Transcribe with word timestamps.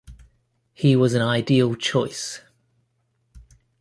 He 0.73 0.95
was 0.95 1.13
an 1.13 1.21
ideal 1.21 1.75
choice. 1.75 2.41